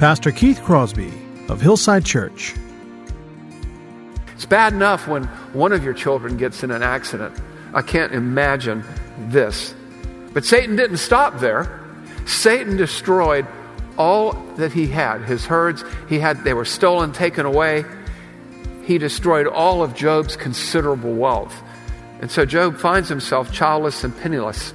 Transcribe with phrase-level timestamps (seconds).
[0.00, 1.12] Pastor Keith Crosby
[1.50, 2.54] of Hillside Church.
[4.34, 7.38] It's bad enough when one of your children gets in an accident.
[7.74, 8.82] I can't imagine
[9.28, 9.74] this.
[10.32, 11.82] But Satan didn't stop there.
[12.24, 13.46] Satan destroyed
[13.98, 15.20] all that he had.
[15.24, 17.84] His herds, he had they were stolen, taken away.
[18.86, 21.62] He destroyed all of Job's considerable wealth.
[22.22, 24.70] And so Job finds himself childless and penniless.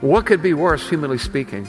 [0.00, 1.68] What could be worse, humanly speaking?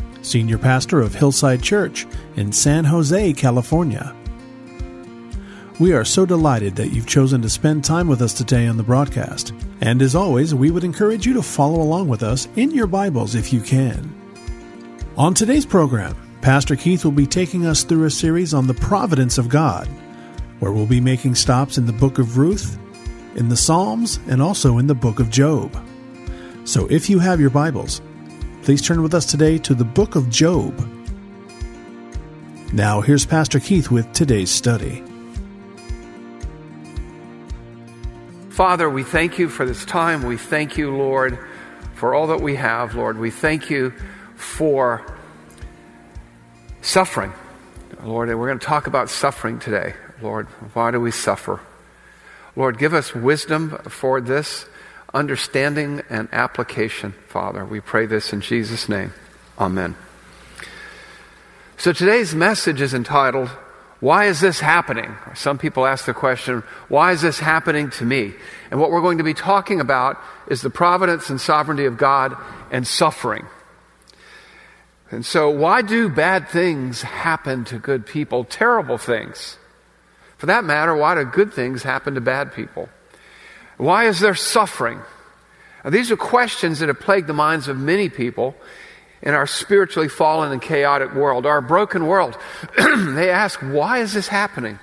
[0.21, 2.05] Senior Pastor of Hillside Church
[2.35, 4.15] in San Jose, California.
[5.79, 8.83] We are so delighted that you've chosen to spend time with us today on the
[8.83, 9.51] broadcast.
[9.81, 13.33] And as always, we would encourage you to follow along with us in your Bibles
[13.33, 14.13] if you can.
[15.17, 19.39] On today's program, Pastor Keith will be taking us through a series on the providence
[19.39, 19.87] of God,
[20.59, 22.77] where we'll be making stops in the book of Ruth,
[23.35, 25.75] in the Psalms, and also in the book of Job.
[26.63, 28.01] So if you have your Bibles,
[28.63, 30.87] please turn with us today to the book of Job.
[32.73, 35.03] Now, here's Pastor Keith with today's study.
[38.49, 40.23] Father, we thank you for this time.
[40.23, 41.39] We thank you, Lord,
[41.95, 43.17] for all that we have, Lord.
[43.17, 43.93] We thank you
[44.35, 45.03] for
[46.81, 47.33] suffering,
[48.03, 48.29] Lord.
[48.29, 50.47] And we're going to talk about suffering today, Lord.
[50.73, 51.59] Why do we suffer?
[52.55, 54.65] Lord, give us wisdom for this,
[55.13, 57.65] understanding and application, Father.
[57.65, 59.13] We pray this in Jesus' name.
[59.59, 59.95] Amen.
[61.77, 63.49] So today's message is entitled,
[63.99, 65.15] Why is this happening?
[65.35, 68.33] Some people ask the question, Why is this happening to me?
[68.69, 70.17] And what we're going to be talking about
[70.47, 72.35] is the providence and sovereignty of God
[72.71, 73.45] and suffering.
[75.11, 78.45] And so, why do bad things happen to good people?
[78.45, 79.57] Terrible things.
[80.37, 82.89] For that matter, why do good things happen to bad people?
[83.81, 85.01] Why is there suffering?
[85.83, 88.55] Now, these are questions that have plagued the minds of many people
[89.23, 92.37] in our spiritually fallen and chaotic world, our broken world.
[92.77, 94.77] they ask, why is this happening?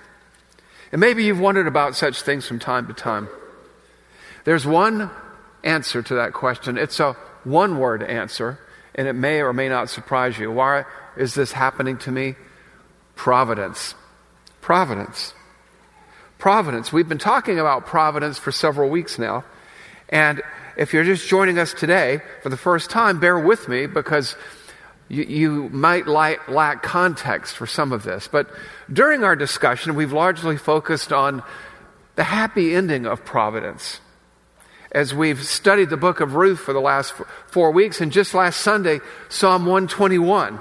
[0.91, 3.28] And maybe you've wondered about such things from time to time.
[4.42, 5.12] There's one
[5.62, 6.76] answer to that question.
[6.76, 7.12] It's a
[7.44, 8.59] one word answer,
[8.97, 10.50] and it may or may not surprise you.
[10.50, 10.86] Why
[11.16, 12.34] is this happening to me?
[13.15, 13.94] Providence.
[14.60, 15.34] Providence.
[16.38, 16.93] Providence.
[16.93, 19.44] We've been talking about providence for several weeks now.
[20.09, 20.41] And
[20.76, 24.37] if you're just joining us today for the first time, bear with me because
[25.09, 28.28] you, you might lack, context for some of this.
[28.28, 28.48] But
[28.93, 31.43] during our discussion, we've largely focused on
[32.15, 34.00] the happy ending of providence.
[34.93, 37.15] As we've studied the book of Ruth for the last
[37.48, 40.60] four weeks, and just last Sunday, Psalm 121,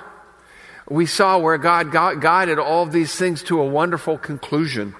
[0.89, 4.95] we saw where God guided all these things to a wonderful conclusion.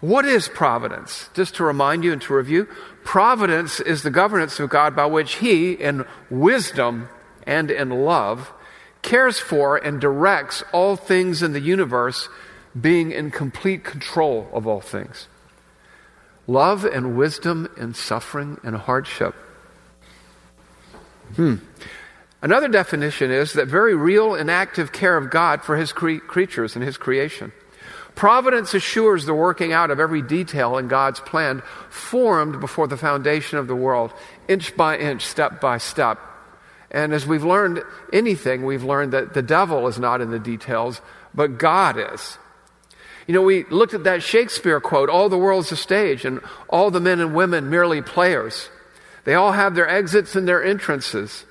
[0.00, 1.28] What is providence?
[1.34, 2.68] Just to remind you and to review,
[3.02, 7.08] providence is the governance of God by which He, in wisdom
[7.46, 8.52] and in love,
[9.02, 12.28] cares for and directs all things in the universe,
[12.80, 15.26] being in complete control of all things.
[16.46, 19.34] Love and wisdom and suffering and hardship.
[21.34, 21.56] Hmm.
[22.40, 26.76] Another definition is that very real and active care of God for His cre- creatures
[26.76, 27.52] and His creation.
[28.18, 33.58] Providence assures the working out of every detail in God's plan formed before the foundation
[33.58, 34.12] of the world,
[34.48, 36.18] inch by inch, step by step.
[36.90, 41.00] And as we've learned anything, we've learned that the devil is not in the details,
[41.32, 42.38] but God is.
[43.28, 46.90] You know, we looked at that Shakespeare quote all the world's a stage, and all
[46.90, 48.68] the men and women merely players.
[49.22, 51.44] They all have their exits and their entrances.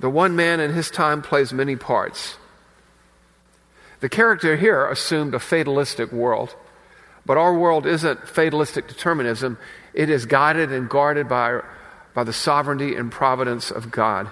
[0.00, 2.38] The one man in his time plays many parts.
[4.02, 6.56] The character here assumed a fatalistic world,
[7.24, 9.58] but our world isn't fatalistic determinism.
[9.94, 11.60] It is guided and guarded by,
[12.12, 14.28] by the sovereignty and providence of God.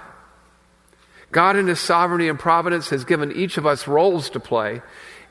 [1.30, 4.82] God, in His sovereignty and providence, has given each of us roles to play,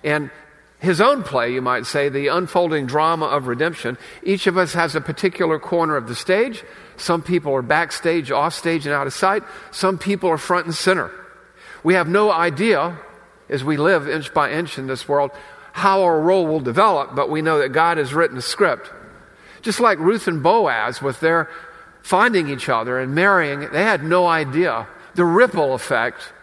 [0.05, 0.31] and
[0.79, 3.97] his own play, you might say, the unfolding drama of redemption.
[4.23, 6.63] Each of us has a particular corner of the stage.
[6.95, 9.43] Some people are backstage, offstage, and out of sight.
[9.71, 11.11] Some people are front and center.
[11.83, 12.97] We have no idea,
[13.49, 15.31] as we live inch by inch in this world,
[15.73, 18.91] how our role will develop, but we know that God has written a script.
[19.61, 21.49] Just like Ruth and Boaz, with their
[22.01, 26.33] finding each other and marrying, they had no idea the ripple effect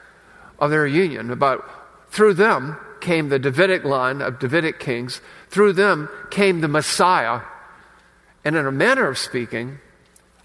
[0.58, 1.38] of their union.
[1.38, 1.68] But
[2.10, 5.20] through them, came the Davidic line of Davidic kings.
[5.48, 7.42] Through them came the Messiah.
[8.44, 9.78] And in a manner of speaking,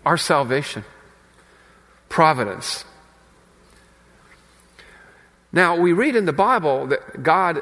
[0.05, 0.83] our salvation.
[2.07, 2.85] Providence.
[5.51, 7.61] Now, we read in the Bible that God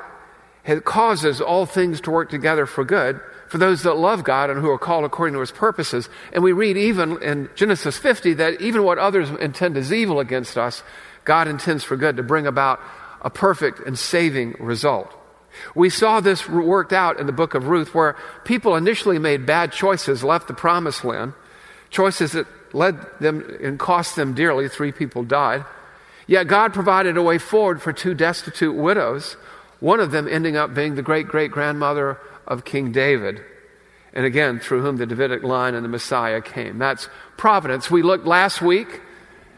[0.85, 4.69] causes all things to work together for good for those that love God and who
[4.69, 6.07] are called according to his purposes.
[6.31, 10.57] And we read even in Genesis 50 that even what others intend as evil against
[10.57, 10.83] us,
[11.25, 12.79] God intends for good to bring about
[13.21, 15.11] a perfect and saving result.
[15.73, 18.15] We saw this worked out in the book of Ruth, where
[18.45, 21.33] people initially made bad choices, left the promised land,
[21.89, 24.69] choices that led them and cost them dearly.
[24.69, 25.65] Three people died.
[26.29, 29.35] Yet God provided a way forward for two destitute widows,
[29.79, 33.41] one of them ending up being the great great grandmother of King David.
[34.13, 36.77] And again, through whom the Davidic line and the Messiah came.
[36.77, 37.89] That's providence.
[37.89, 39.01] We looked last week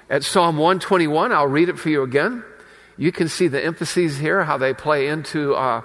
[0.10, 1.34] at Psalm 121.
[1.34, 2.42] I'll read it for you again.
[2.96, 5.82] You can see the emphases here, how they play into uh,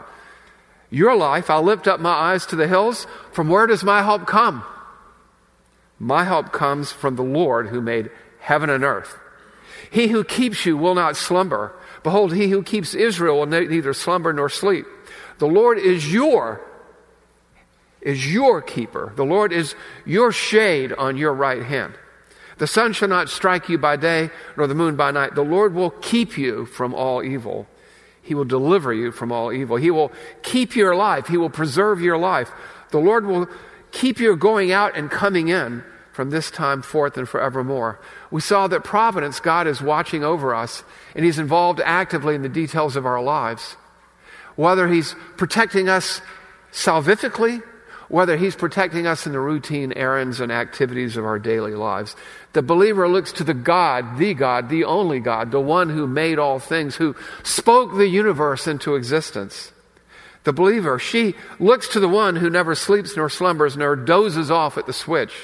[0.88, 1.50] your life.
[1.50, 3.08] I'll lift up my eyes to the hills.
[3.32, 4.62] From where does my help come?
[5.98, 9.18] My help comes from the Lord who made heaven and earth.
[9.90, 11.72] He who keeps you will not slumber.
[12.02, 14.86] Behold, he who keeps Israel will neither slumber nor sleep.
[15.38, 16.60] The Lord is your
[18.00, 19.12] is your keeper.
[19.16, 19.74] The Lord is
[20.04, 21.94] your shade on your right hand.
[22.58, 25.34] The sun shall not strike you by day, nor the moon by night.
[25.34, 27.66] The Lord will keep you from all evil.
[28.22, 29.76] He will deliver you from all evil.
[29.76, 30.12] He will
[30.42, 31.26] keep your life.
[31.26, 32.50] He will preserve your life.
[32.90, 33.48] The Lord will
[33.90, 35.82] keep you going out and coming in
[36.16, 38.00] from this time forth and forevermore.
[38.30, 40.82] We saw that providence, God is watching over us,
[41.14, 43.76] and He's involved actively in the details of our lives.
[44.56, 46.22] Whether He's protecting us
[46.72, 47.62] salvifically
[48.08, 52.14] whether He's protecting us in the routine errands and activities of our daily lives.
[52.52, 56.38] The believer looks to the God, the God, the only God, the one who made
[56.38, 59.72] all things, who spoke the universe into existence.
[60.44, 64.78] The believer, she looks to the one who never sleeps nor slumbers nor dozes off
[64.78, 65.34] at the switch.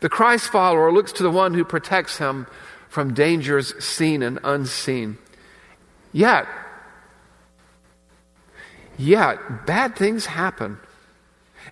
[0.00, 2.46] The Christ follower looks to the one who protects him
[2.88, 5.18] from dangers seen and unseen.
[6.12, 6.46] Yet,
[8.96, 10.78] yet, bad things happen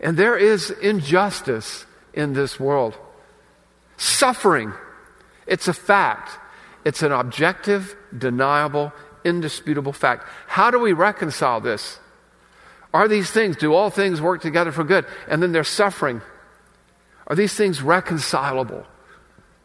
[0.00, 2.96] and there is injustice in this world.
[3.96, 4.72] Suffering.
[5.46, 6.38] It's a fact.
[6.84, 8.92] It's an objective, deniable,
[9.24, 10.26] indisputable fact.
[10.46, 11.98] How do we reconcile this?
[12.94, 15.06] Are these things, do all things work together for good?
[15.28, 16.22] And then there's suffering.
[17.26, 18.86] Are these things reconcilable?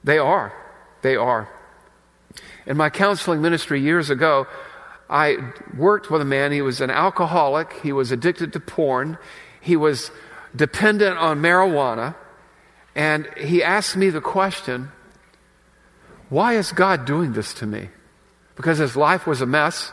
[0.04, 0.54] They are.
[1.02, 1.50] They are.
[2.66, 4.48] In my counseling ministry years ago,
[5.10, 5.38] I
[5.78, 6.52] worked with a man.
[6.52, 7.74] He was an alcoholic.
[7.84, 9.18] He was addicted to porn.
[9.60, 10.10] He was
[10.56, 12.16] dependent on marijuana.
[12.96, 14.92] And he asked me the question
[16.30, 17.90] why is God doing this to me?
[18.56, 19.92] Because his life was a mess.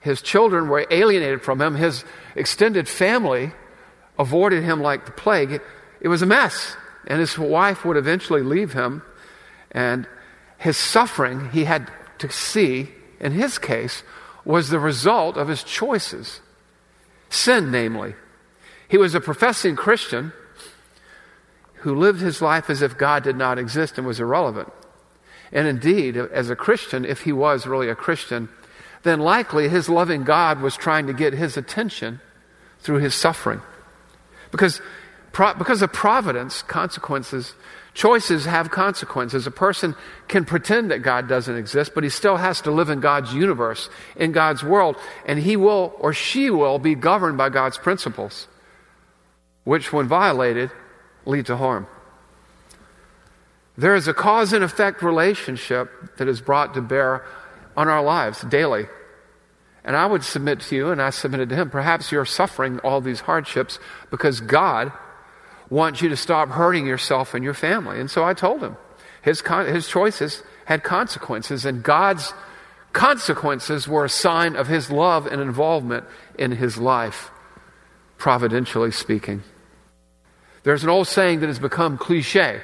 [0.00, 1.76] His children were alienated from him.
[1.76, 2.04] His
[2.34, 3.52] extended family
[4.18, 5.60] avoided him like the plague.
[6.00, 6.76] It was a mess.
[7.06, 9.02] And his wife would eventually leave him.
[9.70, 10.06] And
[10.58, 14.02] his suffering, he had to see, in his case,
[14.44, 16.40] was the result of his choices.
[17.28, 18.14] Sin, namely.
[18.88, 20.32] He was a professing Christian
[21.76, 24.70] who lived his life as if God did not exist and was irrelevant.
[25.52, 28.48] And indeed, as a Christian, if he was really a Christian,
[29.02, 32.20] then likely his loving God was trying to get his attention
[32.80, 33.60] through his suffering.
[34.50, 34.80] Because,
[35.32, 37.54] because of providence, consequences
[37.92, 39.46] Choices have consequences.
[39.46, 39.96] A person
[40.28, 43.90] can pretend that God doesn't exist, but he still has to live in God's universe,
[44.14, 44.96] in God's world,
[45.26, 48.46] and he will or she will be governed by God's principles,
[49.64, 50.70] which, when violated,
[51.26, 51.88] lead to harm.
[53.76, 57.24] There is a cause and effect relationship that is brought to bear
[57.76, 58.86] on our lives daily.
[59.82, 63.00] And I would submit to you, and I submitted to him, perhaps you're suffering all
[63.00, 63.78] these hardships
[64.10, 64.92] because God
[65.70, 68.00] wants you to stop hurting yourself and your family.
[68.00, 68.76] And so I told him
[69.22, 72.32] his, his choices had consequences, and God's
[72.92, 76.04] consequences were a sign of his love and involvement
[76.38, 77.30] in his life,
[78.18, 79.42] providentially speaking.
[80.64, 82.60] There's an old saying that has become cliche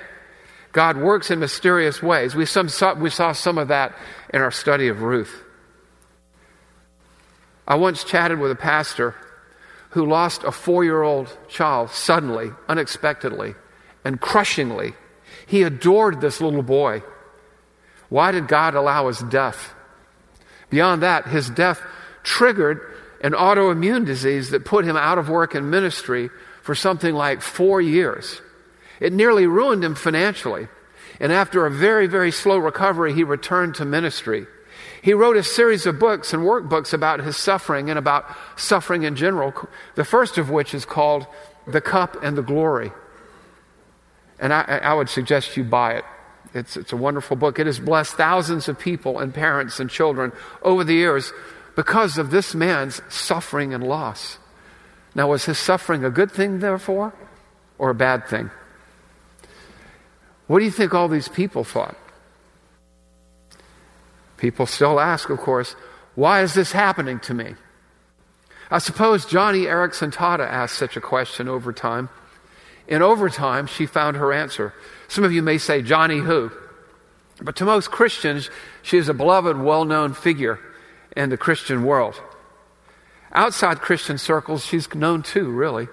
[0.76, 2.34] God works in mysterious ways.
[2.34, 2.68] We, some,
[3.00, 3.96] we saw some of that
[4.34, 5.42] in our study of Ruth.
[7.66, 9.14] I once chatted with a pastor
[9.96, 13.54] who lost a four year old child suddenly, unexpectedly,
[14.04, 14.92] and crushingly.
[15.46, 17.02] He adored this little boy.
[18.10, 19.72] Why did God allow his death?
[20.68, 21.80] Beyond that, his death
[22.22, 22.82] triggered
[23.22, 26.28] an autoimmune disease that put him out of work in ministry
[26.60, 28.42] for something like four years.
[29.00, 30.68] It nearly ruined him financially.
[31.20, 34.46] And after a very, very slow recovery, he returned to ministry.
[35.06, 39.14] He wrote a series of books and workbooks about his suffering and about suffering in
[39.14, 39.54] general,
[39.94, 41.28] the first of which is called
[41.64, 42.90] The Cup and the Glory.
[44.40, 46.04] And I, I would suggest you buy it.
[46.54, 47.60] It's, it's a wonderful book.
[47.60, 51.32] It has blessed thousands of people and parents and children over the years
[51.76, 54.38] because of this man's suffering and loss.
[55.14, 57.14] Now, was his suffering a good thing, therefore,
[57.78, 58.50] or a bad thing?
[60.48, 61.96] What do you think all these people thought?
[64.36, 65.74] People still ask, of course,
[66.14, 67.54] why is this happening to me?
[68.70, 72.08] I suppose Joni Eareckson Tada asked such a question over time.
[72.88, 74.74] In overtime, she found her answer.
[75.08, 76.50] Some of you may say, Joni who?
[77.40, 78.50] But to most Christians,
[78.82, 80.58] she is a beloved, well known figure
[81.16, 82.20] in the Christian world.
[83.32, 85.88] Outside Christian circles, she's known too, really.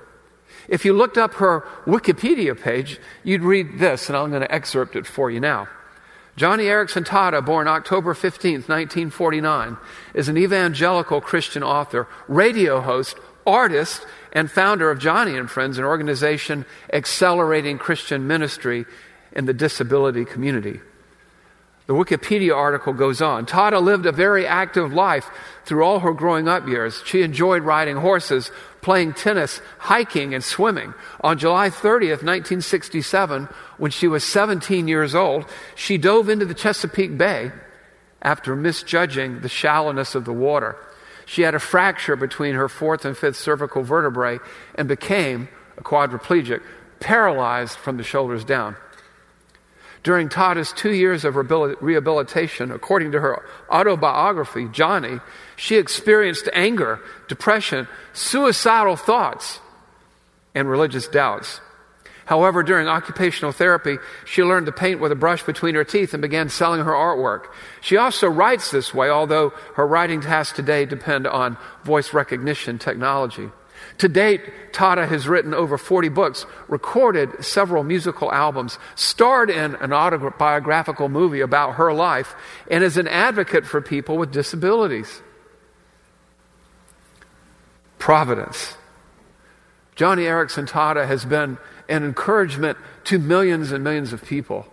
[0.70, 4.96] If you looked up her Wikipedia page, you'd read this, and I'm going to excerpt
[4.96, 5.68] it for you now.
[6.38, 9.78] Joni Eareckson Tada, born October 15, 1949,
[10.16, 15.84] is an evangelical Christian author, radio host, artist, and founder of Joni and Friends, an
[15.84, 18.86] organization accelerating Christian ministry
[19.34, 20.80] in the disability community.
[21.86, 23.46] The Wikipedia article goes on.
[23.46, 25.30] Tada lived a very active life
[25.66, 27.02] through all her growing up years.
[27.06, 30.94] She enjoyed riding horses, playing tennis, hiking, and swimming.
[31.22, 37.18] On July 30th, 1967, when she was 17 years old, she dove into the Chesapeake
[37.18, 37.52] Bay
[38.22, 40.78] after misjudging the shallowness of the water.
[41.26, 44.40] She had a fracture between her fourth and fifth cervical vertebrae
[44.76, 46.62] and became a quadriplegic,
[47.02, 48.78] paralyzed from the shoulders down.
[50.04, 55.22] During Tada's two years of rehabilitation, according to her autobiography, Joni,
[55.56, 59.62] she experienced anger, depression, suicidal thoughts,
[60.54, 61.62] and religious doubts.
[62.26, 66.22] However, during occupational therapy, she learned to paint with a brush between her teeth and
[66.22, 67.48] began selling her artwork.
[67.82, 73.50] She also writes this way, although her writing tasks today depend on voice recognition technology.
[74.00, 79.94] To date, Tada has written over 40 books, recorded several musical albums, starred in an
[79.94, 82.36] autobiographical movie about her life,
[82.70, 85.22] and is an advocate for people with disabilities.
[88.00, 88.76] Providence.
[89.96, 91.58] Joni Eareckson Tada has been
[91.88, 94.66] an encouragement to millions and millions of people,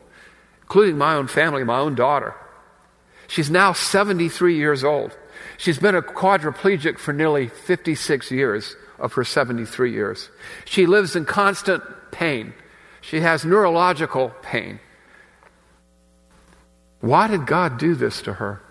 [0.62, 2.34] including my own family, my own daughter.
[3.28, 5.16] She's now 73 years old.
[5.58, 10.28] She's been a quadriplegic for nearly 56 years of her 73 years.
[10.64, 12.52] She lives in constant pain.
[13.00, 14.78] She has neurological pain.
[17.00, 18.62] Why did God do this to her?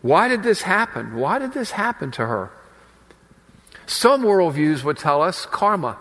[0.00, 1.16] Why did this happen?
[1.16, 2.50] Why did this happen to her?
[3.86, 5.98] Some worldviews would tell us karma.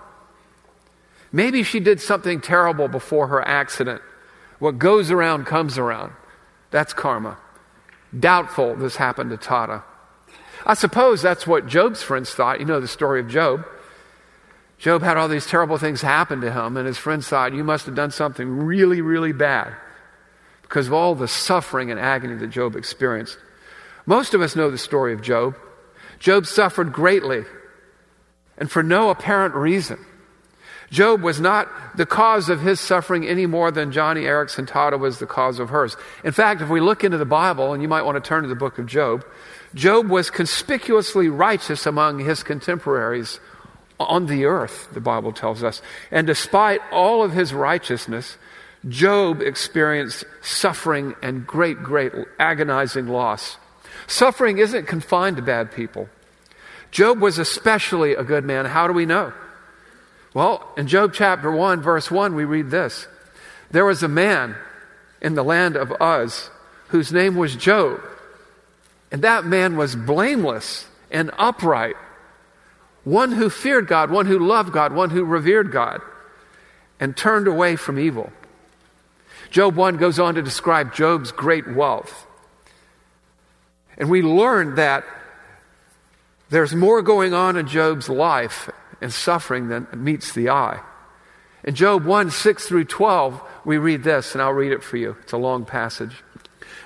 [1.31, 4.01] Maybe she did something terrible before her accident.
[4.59, 6.13] What goes around comes around.
[6.69, 7.37] That's karma.
[8.17, 9.83] Doubtful this happened to Tada.
[10.65, 12.59] I suppose that's what Job's friends thought.
[12.59, 13.65] You know the story of Job.
[14.77, 17.85] Job had all these terrible things happen to him, and his friends thought, You must
[17.85, 19.75] have done something really, really bad
[20.63, 23.37] because of all the suffering and agony that Job experienced.
[24.05, 25.55] Most of us know the story of Job.
[26.17, 27.43] Job suffered greatly
[28.57, 29.97] and for no apparent reason.
[30.91, 35.19] Job was not the cause of his suffering any more than Joni Eareckson Tada was
[35.19, 35.95] the cause of hers.
[36.23, 38.49] In fact, if we look into the Bible, and you might want to turn to
[38.49, 39.25] the book of Job,
[39.73, 43.39] Job was conspicuously righteous among his contemporaries
[43.99, 45.81] on the earth, the Bible tells us.
[46.09, 48.37] And despite all of his righteousness,
[48.87, 53.57] Job experienced suffering and great, great agonizing loss.
[54.07, 56.09] Suffering isn't confined to bad people.
[56.89, 58.65] Job was especially a good man.
[58.65, 59.33] How do we know?
[60.33, 63.07] Well, in Job chapter 1, verse 1, we read this
[63.69, 64.55] There was a man
[65.21, 66.49] in the land of Uz
[66.87, 68.01] whose name was Job.
[69.11, 71.95] And that man was blameless and upright,
[73.03, 76.01] one who feared God, one who loved God, one who revered God,
[76.99, 78.31] and turned away from evil.
[79.49, 82.25] Job 1 goes on to describe Job's great wealth.
[83.97, 85.03] And we learn that
[86.49, 88.69] there's more going on in Job's life
[89.01, 90.79] and suffering than meets the eye.
[91.63, 95.17] In Job 1 6 through 12, we read this, and I'll read it for you.
[95.21, 96.23] It's a long passage.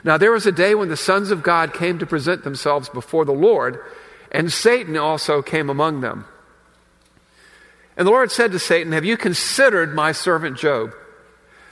[0.03, 3.25] Now, there was a day when the sons of God came to present themselves before
[3.25, 3.79] the Lord,
[4.32, 6.25] and Satan also came among them.
[7.98, 10.94] And the Lord said to Satan, Have you considered my servant Job?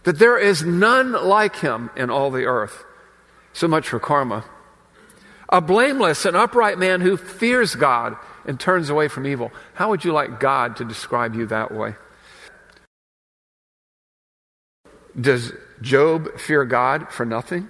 [0.04, 2.84] That there is none like him in all the earth.
[3.54, 4.46] So much for karma.
[5.50, 9.52] A blameless and upright man who fears God and turns away from evil.
[9.76, 11.96] How would you like God to describe you that way?
[15.20, 17.70] Does Job fear God for nothing?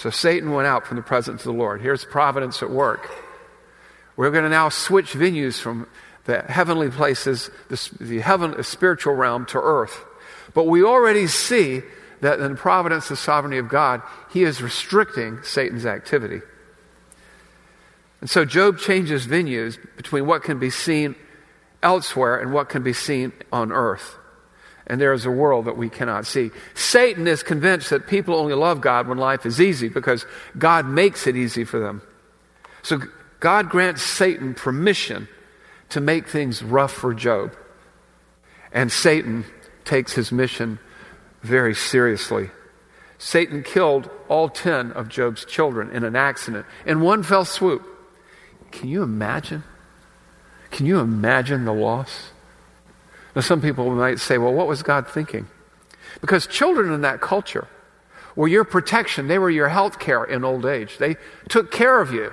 [0.00, 1.82] So Satan went out from the presence of the Lord.
[1.82, 3.10] Here's providence at work.
[4.16, 5.88] We're going to now switch venues from
[6.24, 10.02] the heavenly places, the, the heaven, the spiritual realm, to earth.
[10.54, 11.82] But we already see
[12.22, 14.00] that in the providence and sovereignty of God,
[14.32, 16.40] He is restricting Satan's activity.
[18.22, 21.14] And so Job changes venues between what can be seen
[21.82, 24.16] elsewhere and what can be seen on earth
[24.90, 26.50] and there is a world that we cannot see.
[26.74, 30.26] Satan is convinced that people only love God when life is easy because
[30.58, 32.02] God makes it easy for them.
[32.82, 32.98] So
[33.38, 35.28] God grants Satan permission
[35.90, 37.56] to make things rough for Job.
[38.72, 39.44] And Satan
[39.84, 40.80] takes his mission
[41.42, 42.50] very seriously.
[43.16, 47.86] Satan killed all 10 of Job's children in an accident in one fell swoop.
[48.72, 49.62] Can you imagine?
[50.72, 52.32] Can you imagine the loss?
[53.34, 55.46] Now, some people might say, well, what was God thinking?
[56.20, 57.68] Because children in that culture
[58.34, 60.98] were your protection, they were your health care in old age.
[60.98, 61.16] They
[61.48, 62.32] took care of you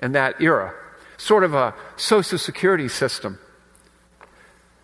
[0.00, 0.74] in that era,
[1.16, 3.38] sort of a social security system.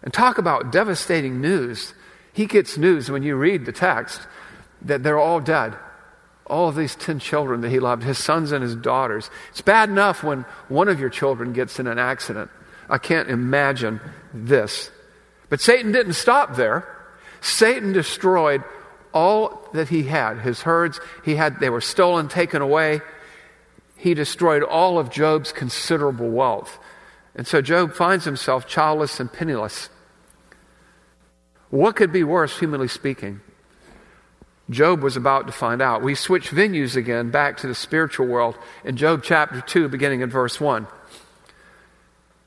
[0.03, 1.95] And talk about devastating news.
[2.33, 4.21] He gets news when you read the text
[4.83, 5.75] that they're all dead.
[6.47, 9.31] All of these 10 children that he loved, his sons and his daughters.
[9.51, 12.51] It's bad enough when one of your children gets in an accident.
[12.89, 14.01] I can't imagine
[14.33, 14.91] this.
[15.49, 16.87] But Satan didn't stop there.
[17.41, 18.65] Satan destroyed
[19.15, 20.41] all that he had.
[20.41, 23.01] His herds, he had, they were stolen, taken away.
[23.97, 26.79] He destroyed all of Job's considerable wealth.
[27.35, 29.91] And so Job finds himself childless and penniless.
[31.71, 33.41] What could be worse, humanly speaking?
[34.69, 36.03] Job was about to find out.
[36.03, 40.31] We switch venues again back to the spiritual world in Job chapter 2, beginning in
[40.31, 40.87] verse 1.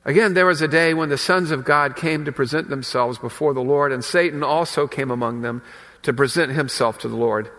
[0.04, 3.52] Again, there was a day when the sons of God came to present themselves before
[3.52, 5.62] the Lord, and Satan also came among them
[6.02, 7.50] to present himself to the Lord.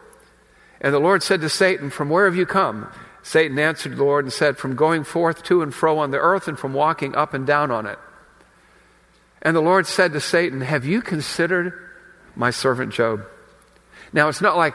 [0.79, 2.91] And the Lord said to Satan, From where have you come?
[3.21, 6.47] Satan answered the Lord and said, From going forth to and fro on the earth
[6.47, 7.99] and from walking up and down on it.
[9.43, 11.73] And the Lord said to Satan, Have you considered
[12.35, 13.23] my servant Job?
[14.13, 14.73] Now, it's not like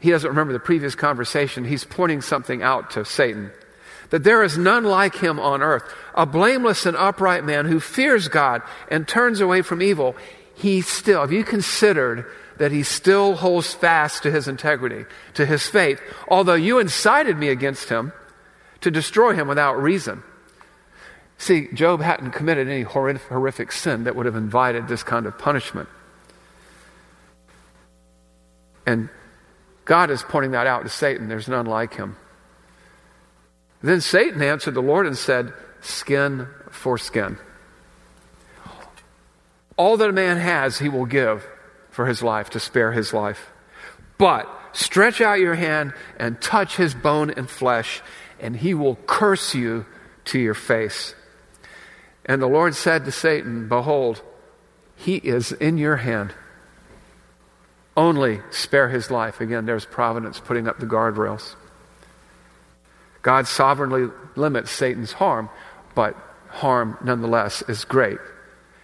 [0.00, 1.64] he doesn't remember the previous conversation.
[1.64, 3.52] He's pointing something out to Satan
[4.10, 8.28] that there is none like him on earth, a blameless and upright man who fears
[8.28, 10.14] God and turns away from evil.
[10.54, 12.26] He still, have you considered
[12.58, 17.48] that he still holds fast to his integrity, to his faith, although you incited me
[17.48, 18.12] against him
[18.82, 20.22] to destroy him without reason?
[21.38, 25.88] See, Job hadn't committed any horrific sin that would have invited this kind of punishment.
[28.86, 29.08] And
[29.86, 31.28] God is pointing that out to Satan.
[31.28, 32.16] There's none like him.
[33.82, 37.38] Then Satan answered the Lord and said, Skin for skin.
[39.76, 41.46] All that a man has, he will give
[41.90, 43.50] for his life, to spare his life.
[44.18, 48.02] But stretch out your hand and touch his bone and flesh,
[48.38, 49.86] and he will curse you
[50.26, 51.14] to your face.
[52.26, 54.22] And the Lord said to Satan, Behold,
[54.94, 56.34] He is in your hand.
[57.96, 59.40] Only spare his life.
[59.40, 61.54] Again, there's providence putting up the guardrails.
[63.22, 65.50] God sovereignly limits Satan's harm,
[65.94, 66.16] but
[66.48, 68.18] harm nonetheless is great.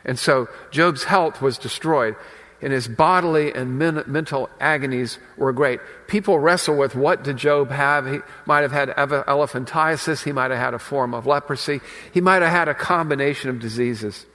[0.05, 2.17] And so Job's health was destroyed,
[2.63, 5.81] and his bodily and men- mental agonies were great.
[6.07, 8.07] People wrestle with what did Job have?
[8.07, 11.81] He might have had elephantiasis, he might have had a form of leprosy,
[12.13, 14.27] he might have had a combination of diseases.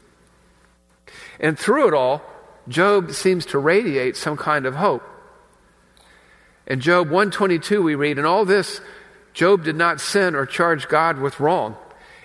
[1.39, 2.21] And through it all,
[2.67, 5.03] Job seems to radiate some kind of hope.
[6.67, 8.81] In Job 122 we read, And all this
[9.33, 11.75] Job did not sin or charge God with wrong."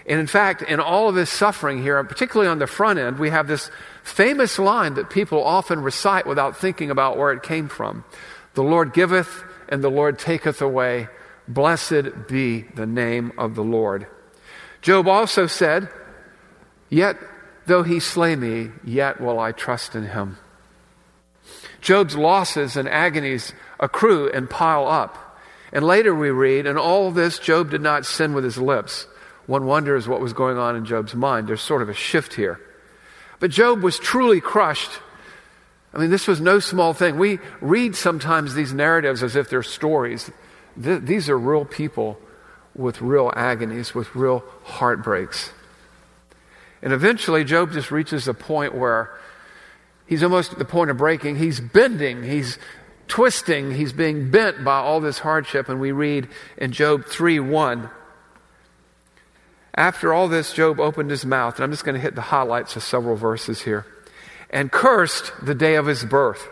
[0.08, 3.30] And in fact, in all of his suffering here, particularly on the front end, we
[3.30, 3.70] have this
[4.04, 8.04] famous line that people often recite without thinking about where it came from
[8.54, 11.08] The Lord giveth, and the Lord taketh away.
[11.48, 14.06] Blessed be the name of the Lord.
[14.80, 15.88] Job also said,
[16.88, 17.18] Yet
[17.66, 20.38] though he slay me, yet will I trust in him.
[21.80, 25.25] Job's losses and agonies accrue and pile up.
[25.76, 29.06] And later we read, In all this, Job did not sin with his lips
[29.44, 31.46] one wonders what was going on in Job's mind.
[31.46, 32.58] There's sort of a shift here.
[33.40, 34.90] But Job was truly crushed.
[35.92, 37.18] I mean, this was no small thing.
[37.18, 40.30] We read sometimes these narratives as if they're stories.
[40.82, 42.18] Th- these are real people
[42.74, 45.50] with real agonies, with real heartbreaks.
[46.80, 49.10] And eventually, Job just reaches a point where
[50.06, 51.36] he's almost at the point of breaking.
[51.36, 52.58] He's bending, he's
[53.08, 55.68] twisting, he's being bent by all this hardship.
[55.68, 57.90] And we read in Job 3 1
[59.76, 62.76] after all this, Job opened his mouth, and I'm just going to hit the highlights
[62.76, 63.84] of several verses here,
[64.48, 66.48] and cursed the day of his birth.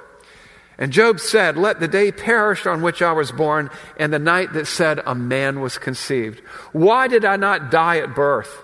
[0.76, 4.52] And Job said, Let the day perish on which I was born, and the night
[4.52, 6.40] that said a man was conceived.
[6.72, 8.62] Why did I not die at birth?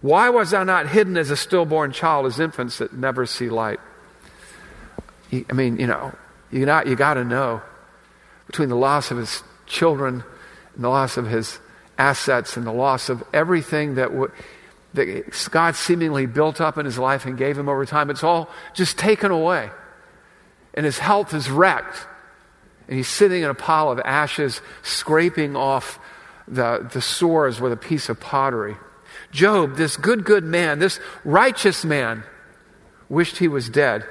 [0.00, 3.80] Why was I not hidden as a stillborn child, as infants that never see light?
[5.32, 6.14] I mean, you know,
[6.54, 7.62] you got, you got to know
[8.46, 10.22] between the loss of his children
[10.76, 11.58] and the loss of his
[11.98, 14.30] assets and the loss of everything that, w-
[14.94, 18.08] that God seemingly built up in his life and gave him over time.
[18.08, 19.68] It's all just taken away.
[20.74, 22.06] And his health is wrecked.
[22.86, 25.98] And he's sitting in a pile of ashes, scraping off
[26.46, 28.76] the, the sores with a piece of pottery.
[29.32, 32.22] Job, this good, good man, this righteous man,
[33.08, 34.04] wished he was dead.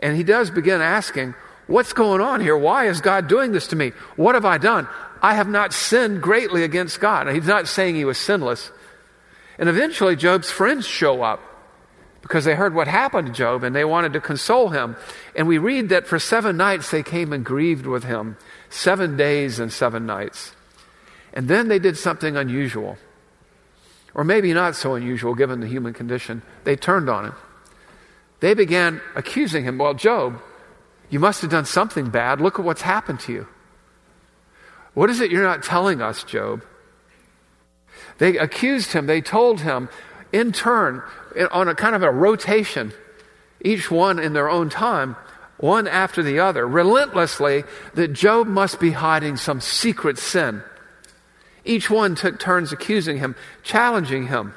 [0.00, 1.34] And he does begin asking,
[1.68, 2.56] What's going on here?
[2.56, 3.92] Why is God doing this to me?
[4.16, 4.88] What have I done?
[5.20, 7.26] I have not sinned greatly against God.
[7.26, 8.70] Now, he's not saying he was sinless.
[9.58, 11.40] And eventually, Job's friends show up
[12.22, 14.96] because they heard what happened to Job and they wanted to console him.
[15.36, 18.38] And we read that for seven nights they came and grieved with him.
[18.70, 20.52] Seven days and seven nights.
[21.34, 22.96] And then they did something unusual.
[24.14, 26.42] Or maybe not so unusual given the human condition.
[26.64, 27.34] They turned on him.
[28.40, 29.78] They began accusing him.
[29.78, 30.40] Well, Job,
[31.10, 32.40] you must have done something bad.
[32.40, 33.48] Look at what's happened to you.
[34.94, 36.62] What is it you're not telling us, Job?
[38.18, 39.06] They accused him.
[39.06, 39.88] They told him
[40.32, 41.02] in turn,
[41.50, 42.92] on a kind of a rotation,
[43.60, 45.16] each one in their own time,
[45.56, 50.62] one after the other, relentlessly, that Job must be hiding some secret sin.
[51.64, 54.54] Each one took turns accusing him, challenging him,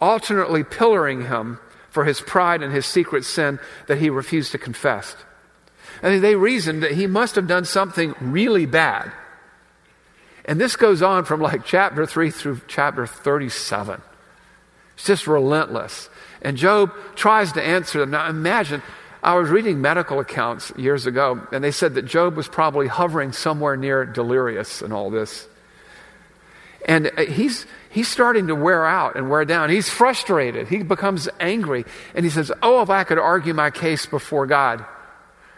[0.00, 1.58] alternately pillaring him
[1.90, 5.16] for his pride and his secret sin that he refused to confess.
[6.02, 9.10] Mean, they reasoned that he must have done something really bad.
[10.44, 14.00] And this goes on from like chapter 3 through chapter 37.
[14.94, 16.08] It's just relentless.
[16.40, 18.10] And Job tries to answer them.
[18.10, 18.82] Now imagine,
[19.22, 23.32] I was reading medical accounts years ago, and they said that Job was probably hovering
[23.32, 25.46] somewhere near delirious and all this.
[26.88, 29.68] And uh, he's, he's starting to wear out and wear down.
[29.68, 30.68] He's frustrated.
[30.68, 31.84] He becomes angry.
[32.14, 34.84] And he says, Oh, if I could argue my case before God.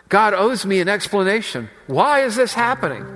[0.09, 1.71] God owes me an explanation.
[1.87, 3.07] Why is this happening?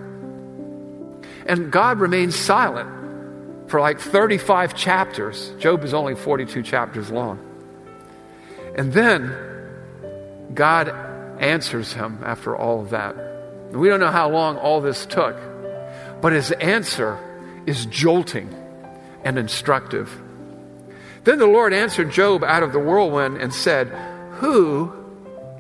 [1.45, 5.53] And God remains silent for like 35 chapters.
[5.59, 7.41] Job is only 42 chapters long.
[8.77, 9.35] And then
[10.55, 10.89] God
[11.41, 13.17] answers him after all of that.
[13.73, 15.37] We don't know how long all this took,
[16.21, 17.19] but his answer
[17.67, 18.55] is jolting
[19.25, 20.21] and instructive.
[21.25, 23.89] Then the Lord answered Job out of the whirlwind and said,
[24.41, 24.93] Who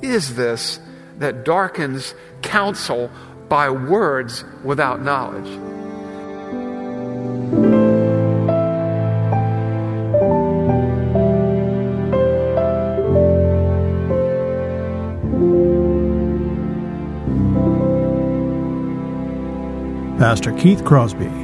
[0.03, 0.81] is this
[1.19, 3.11] that darkens counsel
[3.49, 5.49] by words without knowledge.
[20.19, 21.44] Pastor Keith Crosby